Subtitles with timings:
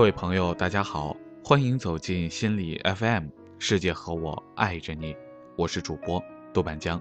[0.00, 1.14] 各位朋友，大家好，
[1.44, 3.26] 欢迎走进心理 FM，
[3.58, 5.14] 世界和我爱着你，
[5.58, 6.24] 我是主播
[6.54, 6.98] 豆瓣江。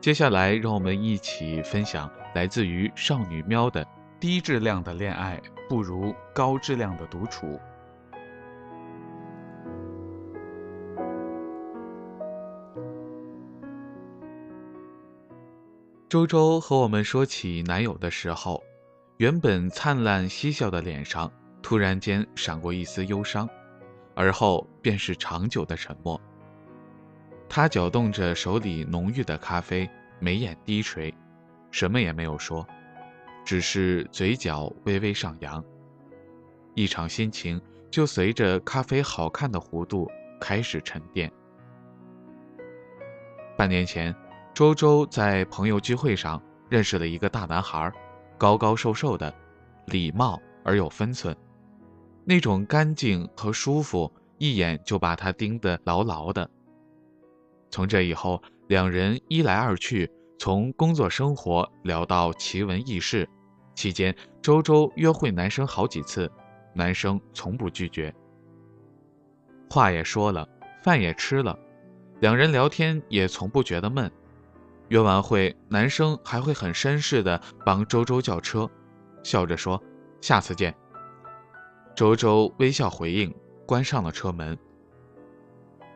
[0.00, 3.86] 接下来，让我们一起分享来自于少女喵的
[4.18, 7.56] “低质量的恋爱不如高质量的独处”。
[16.08, 18.60] 周周和我们说起男友的时候，
[19.18, 21.30] 原本灿烂嬉笑的脸上
[21.62, 23.48] 突然间闪过一丝忧伤，
[24.14, 26.20] 而后便是长久的沉默。
[27.48, 31.14] 他搅动着手里浓郁的咖啡，眉眼低垂，
[31.70, 32.66] 什么也没有说，
[33.44, 35.62] 只是嘴角微微上扬。
[36.74, 40.10] 一场心情就随着咖啡好看的弧度
[40.40, 41.30] 开始沉淀。
[43.56, 44.14] 半年前。
[44.54, 47.92] 周周在朋友聚会上认识了一个大男孩，
[48.36, 49.32] 高高瘦瘦的，
[49.86, 51.36] 礼貌而有分寸，
[52.28, 56.50] 那种干净和舒服，一眼就把他盯得牢牢的。
[57.70, 63.26] 从这以后，两人一来二去，从工作生活聊到奇闻异事，
[63.74, 66.30] 期间周周约会男生好几次，
[66.74, 68.14] 男生从不拒绝。
[69.70, 70.46] 话也说了，
[70.82, 71.58] 饭也吃了，
[72.20, 74.12] 两人聊天也从不觉得闷。
[74.88, 78.70] 约完会，男生还会很绅士的帮周周叫车，
[79.22, 79.82] 笑着说
[80.20, 80.74] ：“下次见。”
[81.98, 83.34] 周周微笑回应，
[83.66, 84.56] 关上了车门。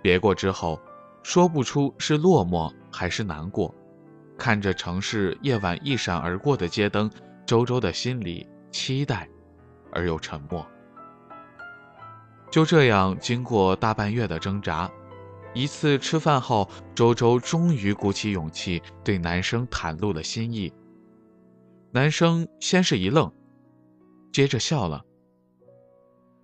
[0.03, 0.81] 别过之后，
[1.23, 3.73] 说不出是落寞还是难过。
[4.37, 7.09] 看着城市夜晚一闪而过的街灯，
[7.47, 9.29] 周周的心里期待，
[9.93, 10.67] 而又沉默。
[12.51, 14.91] 就这样，经过大半月的挣扎。
[15.55, 20.73] 一次吃饭后，周周终于鼓起勇气对男生袒露了心意。
[21.93, 23.33] 男生先是一愣，
[24.33, 25.05] 接着笑了。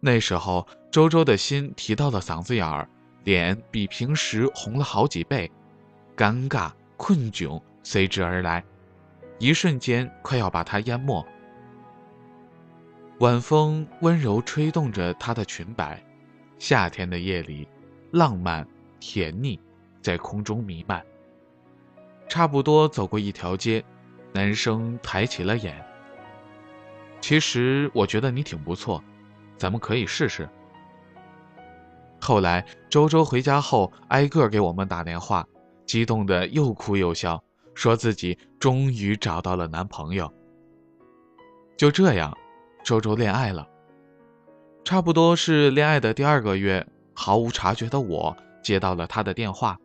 [0.00, 2.88] 那时候，周周的心提到了嗓子眼儿，
[3.24, 5.50] 脸比平时红了好几倍，
[6.16, 8.64] 尴尬、困窘随之而来，
[9.38, 11.26] 一瞬间快要把他淹没。
[13.18, 16.00] 晚风温柔吹动着她的裙摆，
[16.58, 17.66] 夏天的夜里，
[18.12, 18.66] 浪漫。
[19.00, 19.60] 甜腻，
[20.02, 21.00] 在空中弥漫。
[22.28, 23.84] 差不多走过一条街，
[24.32, 25.80] 男生抬起了眼。
[27.20, 29.00] 其实我觉得你挺不错，
[29.58, 30.48] 咱们可以试试。
[32.20, 35.46] 后来周周回家后，挨个给我们打电话，
[35.84, 37.42] 激动的又哭又笑，
[37.74, 40.32] 说自己终于找到了男朋友。
[41.76, 42.36] 就这样，
[42.82, 43.68] 周周恋爱了。
[44.84, 48.36] 差不多是恋爱的第二个月，毫无察觉的我。
[48.60, 49.78] 接到了他的电话，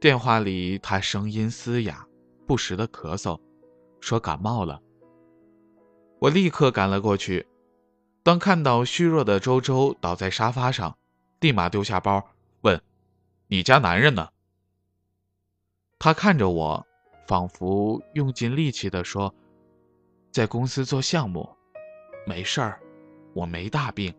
[0.00, 2.04] 电话里他声音嘶哑，
[2.46, 3.38] 不时的咳嗽，
[4.00, 4.80] 说感冒了。
[6.18, 7.46] 我立刻赶了过去，
[8.22, 10.96] 当看到虚弱的周周倒在沙发上，
[11.40, 12.80] 立马丢下包，问
[13.48, 14.28] ：“你家男人呢？”
[15.98, 16.86] 他看着我，
[17.26, 19.34] 仿佛用尽力气的说
[20.30, 21.48] ：“在公司做项目，
[22.24, 22.80] 没事儿，
[23.34, 24.14] 我没大病，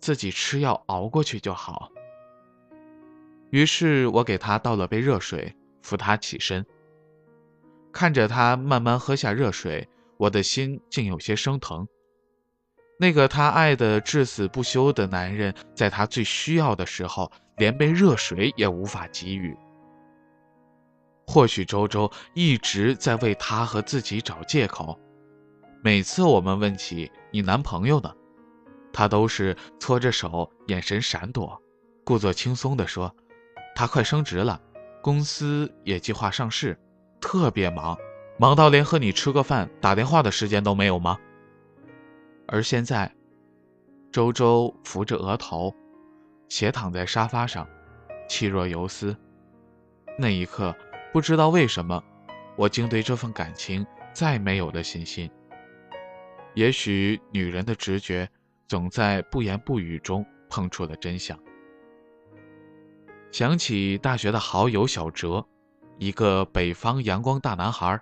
[0.00, 1.90] 自己吃药熬过去就好。”
[3.50, 6.64] 于是我给他倒了杯热水，扶他起身。
[7.90, 11.86] 看着他慢慢喝下热水，我的心竟有些生疼。
[12.98, 19.56] 那个他爱的至死不休的男人，在他最需要的时候，连杯热水也无法给予。
[21.26, 24.98] 或许周周一直在为他和自己找借口。
[25.82, 28.12] 每次我们问起你男朋友呢，
[28.92, 31.60] 他都是搓着手，眼神闪躲，
[32.04, 33.14] 故作轻松地说。
[33.74, 34.60] 他快升职了，
[35.02, 36.78] 公司也计划上市，
[37.20, 37.98] 特别忙，
[38.38, 41.18] 忙到连和你吃个饭、打电话的时间都没有吗？
[42.46, 43.10] 而现在，
[44.12, 45.74] 周周扶着额头，
[46.48, 47.66] 斜躺在沙发上，
[48.28, 49.16] 气若游丝。
[50.18, 50.74] 那一刻，
[51.12, 52.02] 不知道为什么，
[52.56, 55.30] 我竟对这份感情再没有了信心。
[56.54, 58.28] 也许女人的直觉，
[58.68, 61.36] 总在不言不语中碰出了真相。
[63.32, 65.44] 想起大学的好友小哲，
[65.98, 68.00] 一个北方阳光大男孩，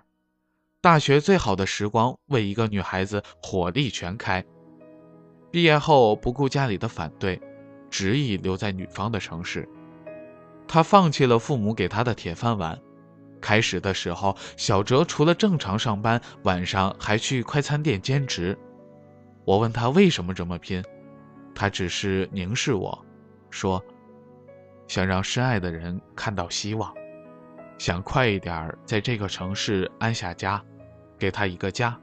[0.83, 4.43] 大学最好的时光为一个女孩子火力全开。
[5.49, 7.41] 毕业后不顾家里的反对，
[7.89, 9.65] 执意留在女方的城市。
[10.67, 12.77] 他放弃了父母给他的铁饭碗。
[13.39, 18.57] 开始的时候，小哲除了正常上班，晚上还去快餐店兼职。
[19.45, 20.83] 我问他为什么这么拼，
[21.55, 23.05] 他只是凝视我，
[23.49, 23.81] 说。
[24.89, 26.93] 想让深爱的人看到希望，
[27.77, 30.61] 想快一点在这个城市安下家，
[31.17, 31.99] 给他一个家。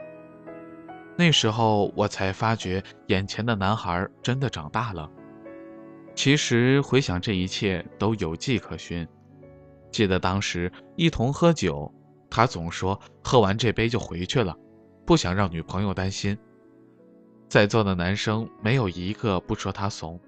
[1.16, 5.10] 那时候我才发觉，眼前的男孩真的长大了。
[6.14, 9.06] 其实回想这一切都有迹可循。
[9.90, 11.92] 记得当时一同喝酒，
[12.30, 14.56] 他总说喝完这杯就回去了，
[15.04, 16.36] 不想让女朋友担心。
[17.48, 20.20] 在座的男生没有一个不说他怂，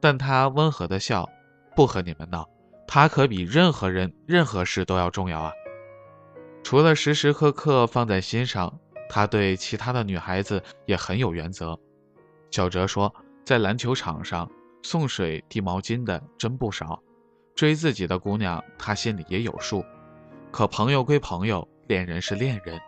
[0.00, 1.28] 但他温和的笑，
[1.74, 2.46] 不和你们闹，
[2.86, 5.52] 他可比任何人、任何事都要重要啊。
[6.62, 8.72] 除了时时刻刻放在心上。
[9.10, 11.80] 他对其他的女孩子也很有原则。
[12.50, 13.10] 小哲说，
[13.42, 14.46] 在篮球场上
[14.82, 17.02] 送水递毛巾的真不少，
[17.54, 19.82] 追自己的姑娘他心里也有数。
[20.50, 22.78] 可朋友归朋友，恋人是恋人。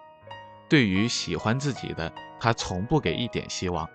[0.68, 3.88] 对于喜欢自己的，他从不给一点希望，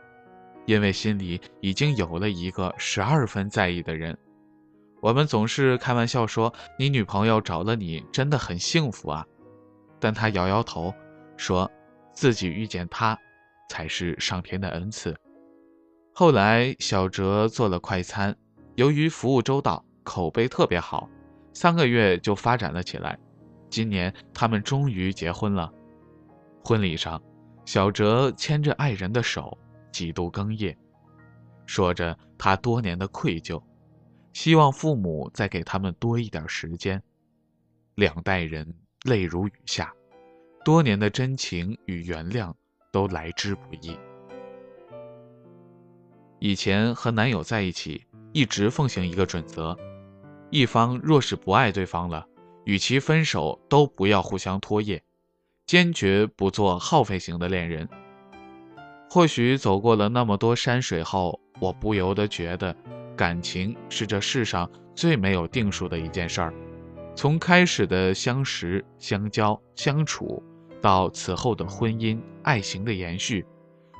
[0.65, 4.17] 因为心里已经有了一个十二分在意的人。
[4.99, 9.25] 我们总是开玩笑说，你女朋友找了你真的很幸福啊，
[9.99, 10.93] 但他摇摇头
[11.37, 11.69] 说。
[12.15, 13.19] 自己遇见他，
[13.67, 15.13] 才是上天的恩赐。
[16.13, 18.33] 后来，小哲做了快餐，
[18.75, 21.09] 由于服务周到，口碑特别好，
[21.51, 23.19] 三个月就发展了起来。
[23.69, 25.69] 今年，他们终于结婚了。
[26.63, 27.21] 婚礼上，
[27.65, 29.57] 小哲牵着爱人的手，
[29.91, 30.73] 几度哽咽，
[31.65, 33.61] 说着他多年的愧疚，
[34.31, 37.03] 希望父母再给他们多一点时间。
[37.95, 38.73] 两代人
[39.05, 39.93] 泪如雨下。
[40.63, 42.51] 多年的真情与原谅
[42.91, 43.95] 都来之不易。
[46.39, 48.03] 以前和男友在一起，
[48.33, 49.77] 一直奉行一个准则：
[50.49, 52.25] 一方若是不爱对方了，
[52.63, 54.99] 与其分手，都不要互相拖延，
[55.67, 57.87] 坚决不做耗费型的恋人。
[59.07, 62.75] 或许走过了那么多山水后，我不由得觉得，
[63.15, 66.51] 感情是这世上最没有定数的一件事儿。
[67.15, 70.43] 从开始的相识、相交、相处。
[70.81, 73.43] 到此后的婚姻、爱情的延续，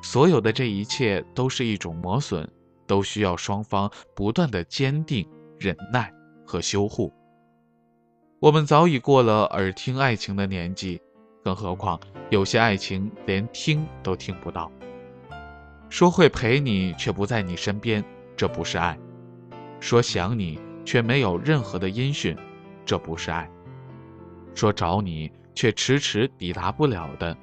[0.04, 2.48] 所有的这一切都是一种磨损，
[2.86, 5.28] 都需要双方不断的坚定、
[5.58, 6.14] 忍耐
[6.46, 7.12] 和修护。
[8.40, 11.02] 我们早已过了耳听爱情的年纪，
[11.44, 14.72] 更何况有些爱情连听都听不到。
[15.90, 18.04] 说会陪你却不在你身边，
[18.38, 18.96] 这不是爱；
[19.80, 22.38] 说想你却没有任何的音讯，
[22.86, 23.50] 这不是爱；
[24.54, 25.32] 说找你。
[25.58, 27.34] 却迟迟抵达不了的，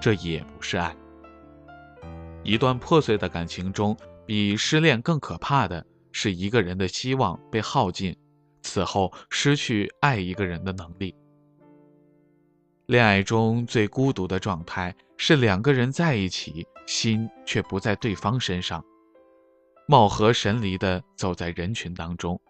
[0.00, 0.96] 这也不是爱。
[2.42, 3.94] 一段破碎的感情中，
[4.24, 8.16] 比失恋更可怕的是一个人的希望被耗尽，
[8.62, 11.14] 此后失去爱一个人的能力。
[12.86, 18.82] 恋爱中最孤独的状态是两个人在一起，心却不在对方身上，
[19.86, 22.40] 貌合神离的走在人群当中。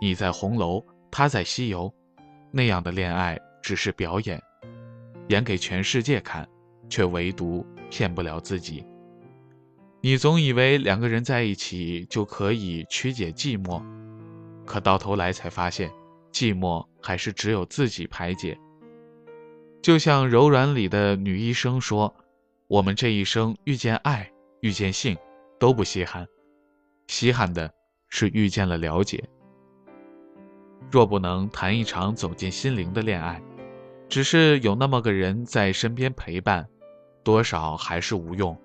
[0.00, 1.92] 你在红楼，他在西游，
[2.50, 3.38] 那样的恋爱。
[3.60, 4.40] 只是表演，
[5.28, 6.48] 演给全世界看，
[6.88, 8.82] 却唯独骗不了自己。
[10.00, 13.82] 你总以为两个人在一起就可以曲解寂寞，
[14.64, 15.90] 可到头来才发现，
[16.32, 18.56] 寂寞还是只有自己排解。
[19.82, 22.14] 就像《柔软》里的女医生说
[22.68, 24.30] ：“我们这一生遇见爱、
[24.60, 25.14] 遇见性，
[25.58, 26.26] 都不稀罕，
[27.08, 27.70] 稀罕的
[28.08, 29.22] 是遇见了了解。
[30.90, 33.42] 若不能谈一场走进心灵的恋爱。”
[34.08, 36.66] 只是有那么个人在身边陪伴，
[37.22, 38.58] 多少还是无用。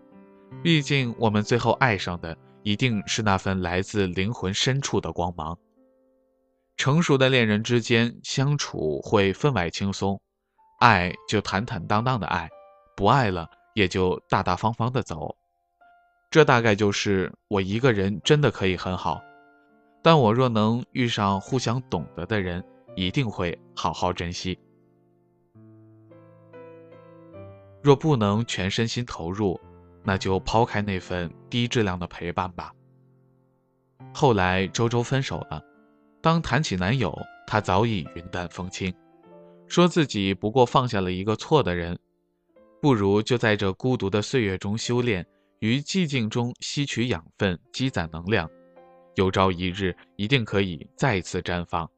[0.61, 5.57] 毕竟我们最后爱上的一定是那份来自灵魂深处的光芒。
[6.77, 10.19] 成熟的恋人之间相处会分外轻松，
[10.79, 12.49] 爱就坦坦荡荡的爱，
[12.95, 15.35] 不爱了也就大大方方的走。
[16.31, 19.21] 这大概就是我一个人真的可以很好，
[20.03, 24.59] 但我若能遇上互相懂得的人，一定会好好珍惜。
[27.81, 29.59] 若不能全身心投入，
[30.03, 32.73] 那就抛开那份低质量的陪伴吧。
[34.13, 35.63] 后来周周分手了，
[36.21, 37.17] 当谈起男友，
[37.47, 38.93] 她早已云淡风轻，
[39.67, 41.97] 说自己不过放下了一个错的人，
[42.81, 45.25] 不如就在这孤独的岁月中修炼，
[45.59, 48.49] 于寂静中吸取养分，积攒能量，
[49.15, 51.89] 有朝一日一定可以再次绽放。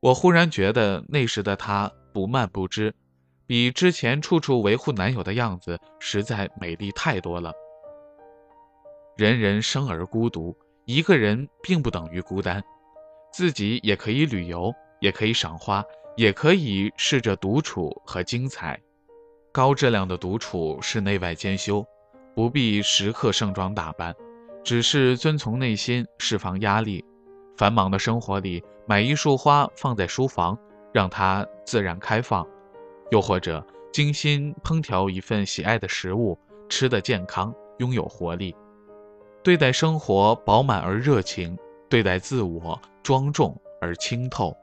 [0.00, 2.94] 我忽然觉得那时的她不慢不知。
[3.46, 7.52] 比之前处处维护男友的样子实在美丽太多了。
[9.18, 12.64] 人人生而孤独，一个人并不等于孤单，
[13.30, 15.84] 自己也可以旅游，也可以赏花，
[16.16, 18.80] 也可以试着独处和精彩。
[19.52, 21.86] 高质量的独处是内外兼修，
[22.34, 24.14] 不必时刻盛装打扮，
[24.64, 27.04] 只是遵从内心，释放压力。
[27.56, 30.58] 繁忙的生活里，买一束花放在书房，
[30.92, 32.44] 让它自然开放。
[33.10, 36.36] 又或者精心烹调一份喜爱的食物，
[36.68, 38.56] 吃得健康，拥有活力，
[39.42, 41.56] 对待生活饱满而热情，
[41.88, 44.56] 对待自我庄重而清透。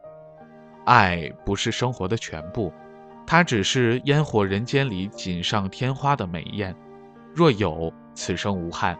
[0.84, 2.74] 爱不是生活的全部，
[3.25, 6.75] 它只是烟火人间里锦上添花的美艳。
[7.34, 8.98] 若有，此生无憾；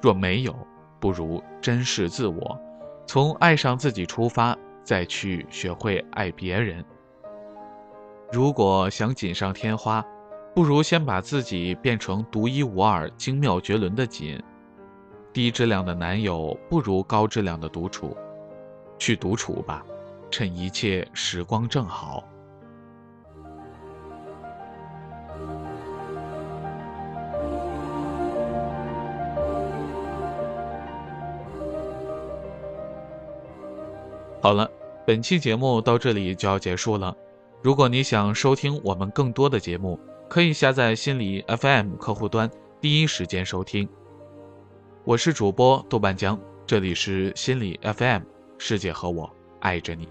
[0.00, 0.54] 若没有，
[0.98, 2.58] 不如珍视自我，
[3.06, 6.84] 从爱上自己出发，再去学会爱别人。
[8.32, 10.04] 如果想锦上添花，
[10.54, 14.42] 不如先把自己变成独一无二、精妙绝伦的锦。
[15.32, 18.16] 低质量的男友不如高质量的独处，
[18.98, 19.84] 去独处吧，
[20.30, 22.24] 趁一切时光正好。
[34.42, 34.70] 好了，
[35.06, 37.14] 本期节目到这里就要结束了。
[37.62, 43.86] 如果你想收听我们更多的节目，可以下载心理 FM 客户端，第一时间收听。
[45.04, 48.22] 我是主播豆瓣江，这里是心理 FM，
[48.56, 49.30] 世界和我
[49.60, 50.08] 爱着你。